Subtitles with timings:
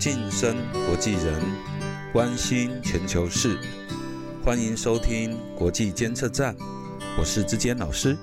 [0.00, 0.56] 晋升
[0.86, 1.38] 国际人，
[2.10, 3.58] 关心全球事，
[4.42, 6.56] 欢迎收听国际监测站，
[7.18, 8.16] 我是志坚老师。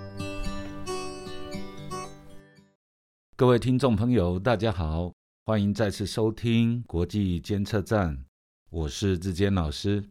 [3.36, 5.14] 各位听众朋友，大家好，
[5.46, 8.26] 欢迎再次收听国际监测站，
[8.72, 10.04] 我是志坚老师。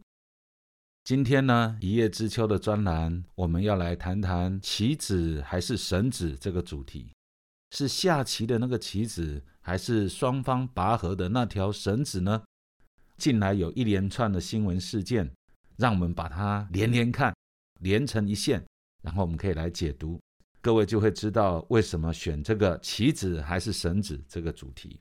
[1.03, 7.11] 今天呢，一叶知秋的专栏，我们要来谈谈棋子还是绳子这个主题。
[7.71, 12.41] 是下棋的那个棋子，还是双方拔河的那条绳子呢？
[13.17, 15.29] 近来有一连串的新闻事件，
[15.75, 17.35] 让我们把它连连看，
[17.81, 18.65] 连成一线，
[19.03, 20.17] 然后我们可以来解读，
[20.61, 24.97] 各位就会知道为什么选这个棋子还是绳子这个主题。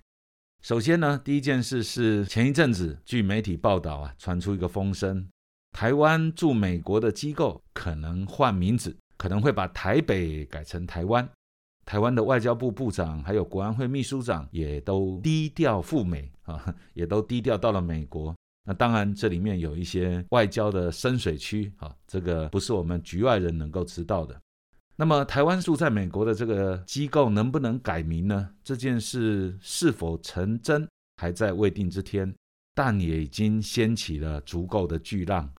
[0.63, 5.29] 首先呢，第一件事是前一阵子据媒体报道啊，传出一个风声，
[5.71, 11.29] 台湾驻美国的机构可能换名字，可能会把台北改成台湾。
[11.87, 18.37] 台湾的外交部部长还有国安会秘书长也都低调赴美 啊，也都低调到了美国。
[18.69, 24.39] 那当然，这里面有一些外交的深水区啊，这个不是我们局外人能够知道的。
[24.97, 28.51] 那么，台湾住在美国的这个机构能不能改名呢？
[28.65, 32.35] 这件事是否成真，还在未定之天。
[32.75, 35.51] 但也已经掀起了足够的巨浪，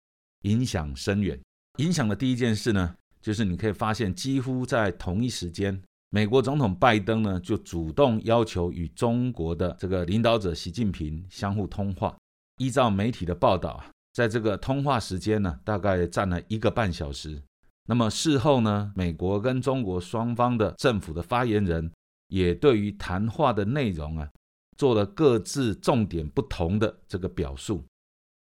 [0.41, 1.39] 影响深远。
[1.77, 5.81] 影响的第一件事呢，就是你可以发现，几乎在同一时间。
[6.09, 12.15] 美国总统拜登呢，就主动要求与中国的这个领导者习近平相互通话。
[12.59, 17.41] 依照媒体的报道啊，在这个通话时间呢，大概占了一个半小时。
[17.89, 21.91] 那么事后呢，美国跟中国双方的政府的发言人
[22.29, 24.29] 也对于谈话的内容啊，
[24.77, 27.83] 做了各自重点不同的这个表述。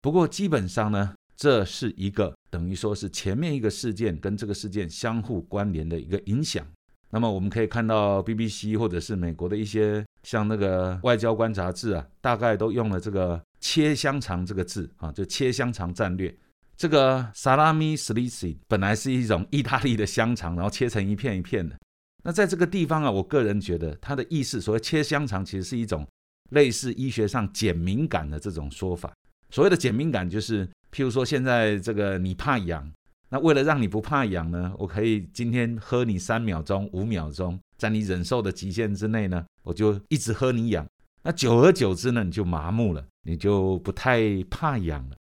[0.03, 6.67] 不过基本上呢，这是一个等于说是前面一个事件跟这个事件相互关联的一个影响。
[7.11, 16.34] 那么我们可以看到，BBC 或者是美国的一些像那个外交官杂志啊，大概都用了这个“切香肠”这个字啊，就切香肠战略。
[16.77, 21.77] 这个 salami s l i c i 本来是一种意大利的香肠，然后切成一片一片的。
[22.25, 26.06] 那在这个地方啊，我个人觉得它的意思，所谓切香肠，其实是一种
[26.50, 29.15] 类似医学上减敏感的这种说法。
[29.49, 32.91] 所谓的减敏感，就是譬如说现在这个你怕痒。
[33.28, 40.87] 那为了让你不怕痒呢，我可以今天喝你三秒钟、五秒钟，在你忍受的极限之内呢，我就一直喝你痒。
[41.22, 45.16] 那久而久之呢，你就麻木了，你就不太怕痒了。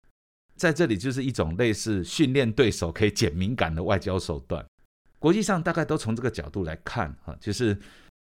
[0.56, 4.64] 在这里就是一种类似训练对手可以减敏感的外交手段。
[5.20, 7.78] 国际上大概都从这个角度来看哈，就是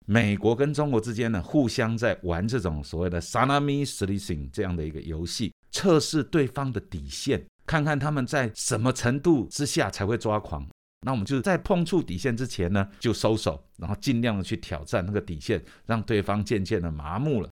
[0.06, 7.44] 美国跟中国之间呢，互相在玩这种所谓的 “salami slicing” 这样的一个游戏，测试对方的底线。
[7.66, 10.64] 看看他们在什么程度之下才会抓狂，
[11.02, 17.50] 那我们就是在碰触底线之前呢，就收手，然后尽量的去挑战那个底线，让对方渐渐的麻木了。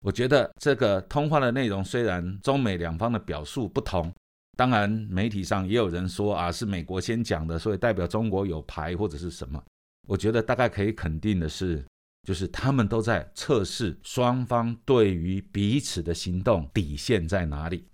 [0.00, 4.12] 我觉得这个通话的内容虽然中美两方的表述不同，
[4.56, 9.62] 当然媒体上也有人说啊是美国先讲的，所以代表中国有牌或者是什么。
[10.06, 11.84] 我觉得大概可以肯定的是，
[12.26, 17.84] 就是他们都在测试双方对于彼此的行动底线在哪里。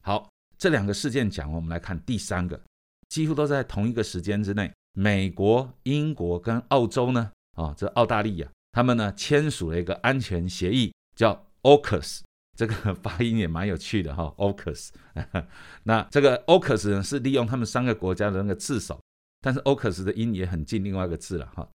[0.00, 0.28] 好。
[0.60, 2.60] 这两个事件讲，我们来看第三个，
[3.08, 4.70] 几乎都在同一个时间之内。
[4.92, 12.20] 美国、英国跟澳洲呢，啊，这澳大利亚，他们呢签署了一个安全协议，叫 AUKUS，
[12.58, 14.90] 这个发音也蛮有趣的哈，AUKUS。
[15.84, 19.00] 那这个 AUKUS 呢是利用他们三个国家的那个字首，
[19.40, 21.66] 但是 AUKUS 的音也很近另外一个字了哈。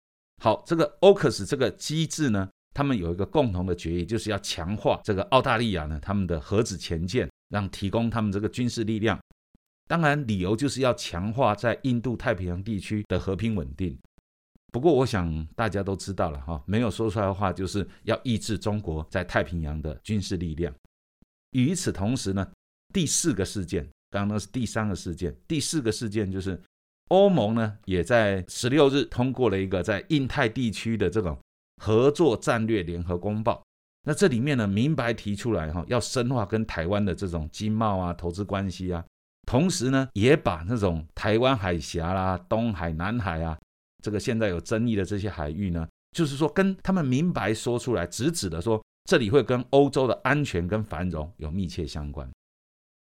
[0.43, 7.27] 好，这个 AUKUS 这个机制呢，他们有一个共同的决议，就是要强化这个澳大利亚呢他们的核子前舰。
[7.55, 9.17] 让提供他们这个军事力量，
[9.87, 13.97] 当然理由就是要强化在印度太平洋地区的和平稳定。
[14.73, 20.75] 不过我想大家都知道了哈，没有说出来的话就是要抑制中国在太平洋的军事力量。
[21.53, 22.45] 与此同时呢，
[22.93, 26.61] 第四个事件，刚刚是第三个事件，第四个事件就是
[27.11, 31.39] 欧盟呢也在十六日通过了一个在印太地区的这种
[31.81, 33.63] 合作战略联合公报。
[34.07, 39.03] 那这里面呢，明白提出来哈，要深化跟台湾的这种经贸啊、投资关系啊，
[39.47, 43.59] 同时呢，也把那种台湾海峡啦、东海、南海啊，
[44.03, 52.31] 这个现在有争议的这些海域呢，就是说跟他们明白说出来，直指的说，这里会跟欧洲的安全跟繁荣有密切相关。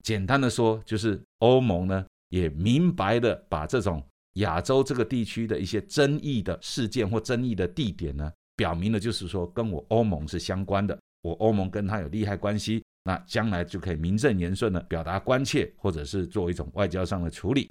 [0.02, 4.02] 简单的说，就是欧盟呢，也明白的把这种
[4.34, 8.32] 亚洲这个地区的一些争议的事件或争议的地点呢。
[8.58, 17.70] 表明了就是说，跟我欧盟是相关的，我欧盟跟他有利害关系，那将来就可以名正言顺的表达关切，或者是做一种外交上的处理。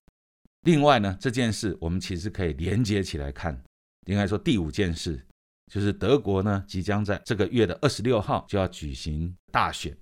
[0.62, 3.62] 另外呢，这件事我们其实可以连接起来看，
[4.06, 5.22] 应该说第五件事
[5.70, 9.96] 就是德国呢即将在这个月的二十六号就要举行大选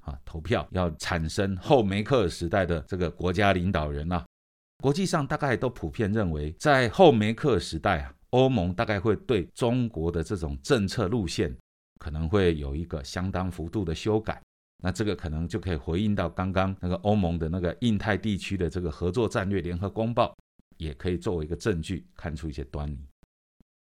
[0.00, 4.24] 啊，投票要产生后梅克尔时代的这个国家领导人了。
[4.82, 11.56] 国际上大概都普遍认为，在后梅克尔时代啊，欧盟大概会对中国的这种政策路线
[11.98, 14.42] 可能会有一个相当幅度的修改。
[14.84, 20.36] 那这个可能就可以回应到刚刚那个欧盟的那个印太地区的这个合作战略联合公报，
[20.76, 22.98] 也可以作为一个证据，看出一些端倪。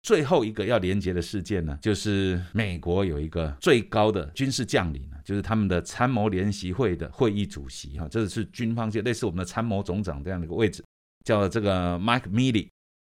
[0.02, 10.82] 最后一个要连接的事件呢，就是美国有一个最高的军事将领呢，就是他们的参谋联席会的会议主席哈，这是军方界类似我们的参谋总长这样的一个位置，
[11.24, 12.66] 叫这个 Mike Milley。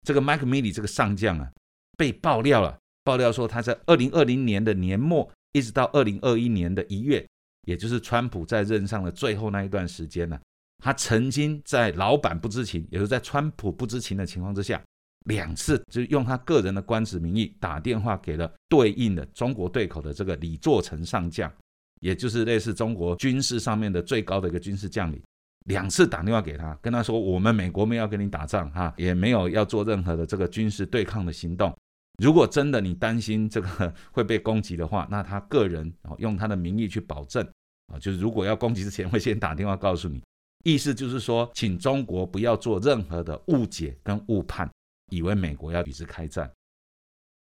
[0.08, 1.52] 这个 Mike Milley 这个上将啊，
[1.98, 7.28] 被爆料了，爆料说他在二零二零年的年末，一直到二零二一年的一月，
[7.68, 10.40] 也就是川普在任上的最后那一段时间呢，
[10.82, 14.82] 他曾经在老板不知情，也就是在川普不知情的情况之下。
[15.26, 21.52] 两次就用他个人的官职名义打电话给了对应的中国对口的这个李作成上将，
[22.00, 25.22] 也就是类似中国军事上面的最高的一个军事将领，
[25.68, 31.74] 两次打电话给他，跟他说我们美国没有跟你打仗哈，也没有要做任何的这个军事对抗的行动。
[32.22, 37.48] 如果真的你担心这个会被攻击的话，那他个人用他的名义去保证
[37.94, 40.22] 啊，就是如果要攻击之前会先打电话告诉你，
[40.64, 44.70] 意思就是说，请中国不要做任何的误解跟误判。
[45.10, 46.52] 以为美国要与之开战，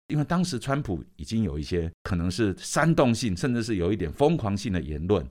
[0.06, 5.28] 因为当时川普已经有一些可能是煽动性，甚至是有一点疯狂性的言论。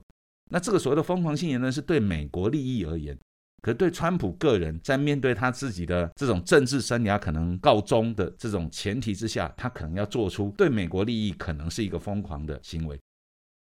[0.50, 3.18] 那这个所谓的疯狂性言论是对美国利益而言，
[3.62, 12.98] 可是对川普个人在面对他自己的这种政治生涯可能告终的这种前提之下，他可能要做出对美国利益可能是一个疯狂的行为。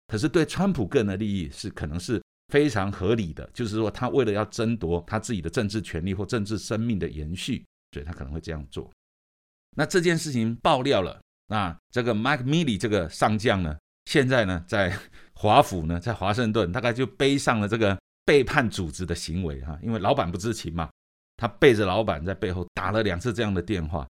[0.08, 7.64] 可是对川普个人的利益是可能是非常合理的，就是说他为了要争夺他自己的政治权利或政治生命的延续。
[7.92, 8.90] 所以他可能会这样做。
[9.76, 13.76] 那这件事情爆料了，那这个 Mike Milley 这个上将呢，
[14.06, 14.96] 现在呢在
[15.34, 20.88] 华府呢，在华盛顿，大概就背上了这个背叛组织的行为哈，因为老板不知情嘛，
[21.36, 24.06] 他背着老板在背后打了两次这样的电话。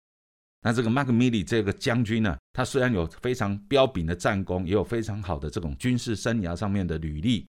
[0.64, 7.48] 那这个 Mike Milley 这个将军呢，他虽然有非常彪炳的战功，也有非常好的这种军事生涯上面的履历。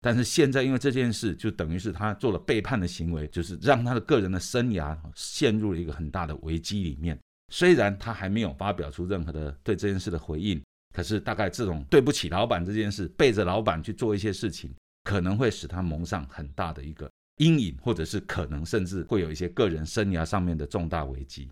[0.00, 7.18] 但是现在，因为这件事，就等于是他做了背叛的行为，就是让他的个人的生涯陷入了一个很大的危机里面。
[7.50, 10.62] 虽然他还没有发表出任何的对这件事的回应，
[10.94, 21.50] 可是大概这种对不起老板这件事，背着老板去做一些事情，可能会使他蒙上很大的一个阴影，或者是可能甚至会有一些个人生涯上面的重大危机。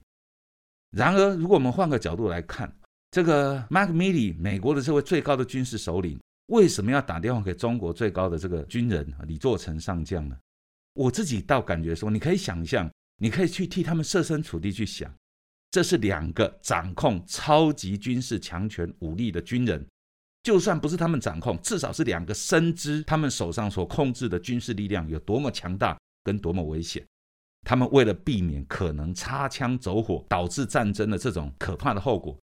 [0.92, 2.72] 然而，如果我们换个角度来看，
[3.10, 6.18] 这个 Mark Milley，美国的这位最高的军事首领。
[6.46, 10.36] 为什么要打电话给中国最高的这个军人李作成上将呢？
[10.94, 15.10] 我自己倒感觉说，你可以想象，你可以去替他们设身处地去想，
[15.72, 19.84] 这是两个掌控超级军事强权武力的军人，
[20.42, 27.02] 就算不是他们掌控，至少是两个深知他们手上所控制的军事力量有多么强大跟多么危险，
[27.62, 32.38] 他们为了避免可能擦枪走火导致战争的这种可怕的后果，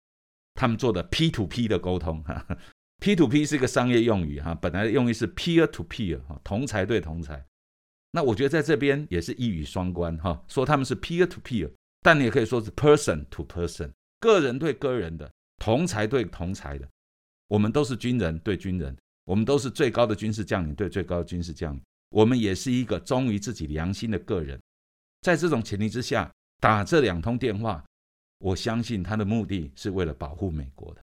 [0.55, 2.45] 他们做的 P to P 的沟通哈。
[2.99, 7.45] P to P 是一个商业用语哈，本来的用意是 peer to peer 哈，同才对同才。
[8.11, 11.71] 那我觉得在这边也是一语双关哈，说他们是 peer to peer，
[12.09, 13.87] 但你也可以说是 person to person，
[14.19, 16.89] 个人对个人的，同才对同才的。
[17.47, 24.59] 我们都是军人对军人，我们都是最高的军事将领对最高的军事将领，我们也是一个忠于自己良心的个人。
[25.21, 27.85] 在这种前提之下，打这两通电话，
[28.39, 31.01] 我相信他的目的是为了保护美国的。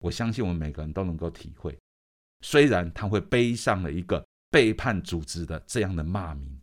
[0.00, 1.78] 我相信我们每个人都能够体会，
[2.40, 6.60] 虽然他会背上了一个背叛组织的这样的骂名。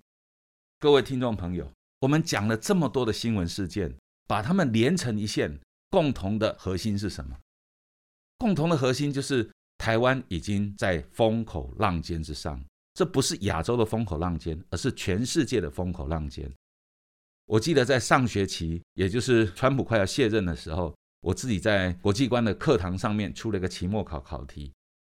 [0.79, 3.93] 各位听众朋友，我们讲了这么多的新闻事件，
[4.27, 7.37] 把它们连成一线，共同的核心是什么？
[8.37, 12.63] 共同的核心就是台湾已经在风口浪尖之上，
[12.93, 16.49] 这不是亚洲的风口浪尖，而是全世界的风口浪尖。
[17.45, 20.95] 我记得在上学期，也就是川普快要卸任的时候。
[21.21, 24.71] 我自己在国际观的课堂上面出了一个期末考考题，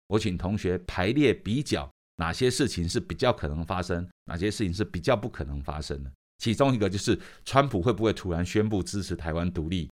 [0.07, 6.11] 我请同学排列比较哪些事情是比较可能发生，哪些事情是比较不可能发生的。
[6.37, 9.89] 其中一个就是川普会不会突然宣布支持台湾独立？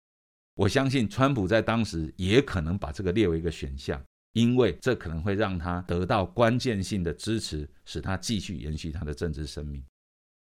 [0.54, 4.02] 我相信川普在当时也可能把这个列为一个选项，
[4.33, 9.85] 因为这可能会让他得到关键性的支持，使他继续延续他的政治生命。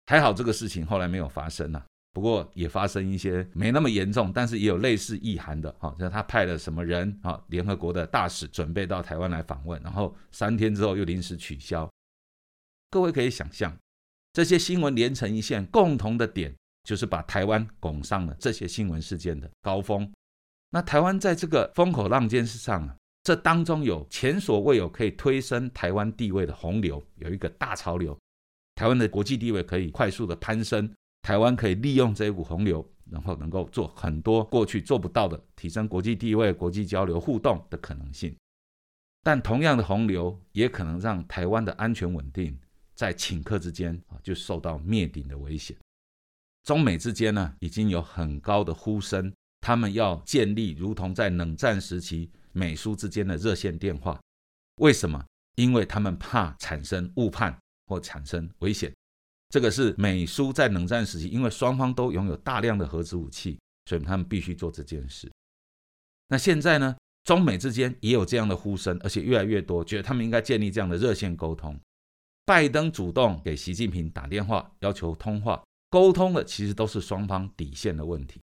[0.06, 1.84] 还好这个事情后来没有发生啊。
[2.14, 7.44] 不过也发生一些没那么严重，但是也有类似意涵的，哈，就是他派了什么人啊？
[7.48, 11.90] 联合国的大使准备到台湾来访问，然后三天之后又临时取消。
[12.90, 13.76] 各位可以想象，
[14.36, 20.12] 这些新闻连成一线，共同的点就是把台湾拱上了这些新闻事件的高峰。
[20.72, 28.20] 那台湾在这个风口浪尖之上啊，这当中有前所未有可以推升台湾地位的洪流，有一个大潮流，
[28.76, 38.36] 台湾的国际地位可以快速的攀升，台湾可以利用这一股洪流，然后能够做很多过去做不到的，提升国际地位、国际交流互动的可能性。
[39.24, 42.60] 但同样的洪流也可能让台湾的安全稳定
[42.96, 45.76] 在顷刻之间啊就受到灭顶的危险。
[46.64, 54.20] 中美之间呢已经有很高的呼声，他们要建立如同在冷战时期美苏之间的热线电话。
[54.78, 55.24] 为什么？
[55.56, 58.92] 因为他们怕产生误判或产生危险。
[59.50, 65.32] 这个是美苏在冷战时期，因为双方都拥有大量的核子武器，所以他们必须做这件事。
[66.28, 66.96] 那现在呢？
[67.24, 71.76] 中美之间也有这样的呼声，而且越来越多，觉得他们应该建立这样的热线沟通。
[72.46, 78.40] 拜登主动给习近平打电话，要求通话沟通的，其实都是双方底线的问题。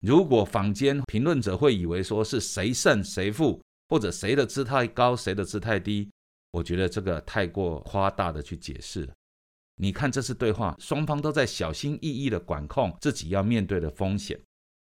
[0.00, 6.10] 如果坊间评论者会以为说是谁胜谁负，或者谁的姿态高，谁的姿态低，
[6.50, 9.14] 我觉得这个太过夸大的去解释了。
[9.76, 14.40] 你看这次对话，双方都在小心翼翼的管控自己要面对的风险。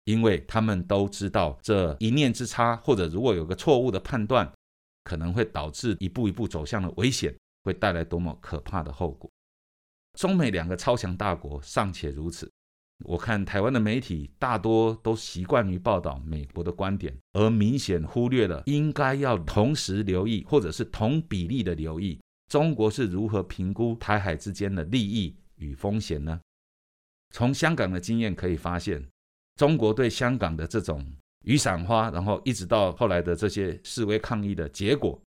[0.04, 4.50] 因为他们都知道这一念之差，或者如果有个错误的判断，
[5.04, 7.32] 可能会导致一步一步走向的危险，
[7.64, 9.30] 会带来多么可怕的后果。
[10.18, 12.50] 中美两个超强大国尚且如此，
[13.04, 26.40] 我看台湾的媒体大多都习惯于报道美国的观点，而明显忽略了应该要同时留意，或者是同比例的留意，中国是如何评估台海之间的利益与风险呢？
[27.32, 29.06] 从香港的经验可以发现。
[29.56, 31.04] 中国对香港的这种
[31.44, 35.20] 雨伞花，然后一直到后来的这些示威抗议的结果，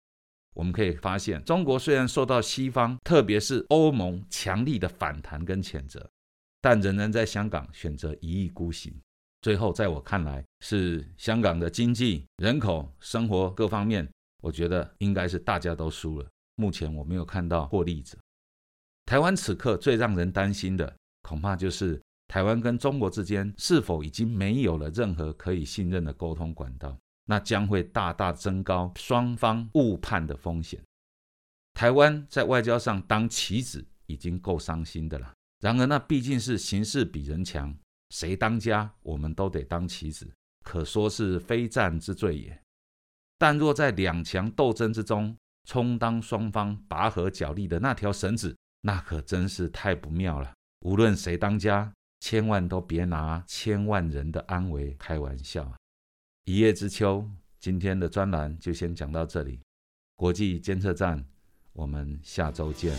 [0.53, 6.09] 我们可以发现，中国虽然受到西方，特别是欧盟强力的反弹跟谴责，
[6.61, 8.93] 但仍然在香港选择一意孤行。
[9.41, 14.07] 最后，在我看来，是香港的经济、人口、生活各方面，
[14.41, 16.27] 我觉得应该是大家都输了。
[16.55, 18.17] 目前我没有看到获利者。
[19.05, 22.01] 台湾此刻最让人担心的，恐怕就是。
[22.25, 26.97] 台湾跟中国之间是否已经没有了任何可以信任的沟通管道？
[27.25, 30.81] 那将会大大增高双方误判的风险。
[31.73, 37.75] 台湾在外交上当棋子已经够伤心的了，然而那毕竟是形势比人强，
[38.09, 40.31] 谁当家我们都得当棋子，
[40.63, 42.61] 可说是非战之罪也。
[43.37, 50.53] 但若在两强斗争之中充当双方拔河角力的那条绳子，那可真是太不妙了。
[50.81, 51.93] 无论谁当家。
[52.25, 55.69] 千万都别拿千万人的安危开玩笑。
[56.45, 57.25] 一叶知秋
[57.57, 59.61] 今天的专栏就先讲到这里。
[60.15, 61.23] 国际监测站
[61.71, 62.93] 我们下周见。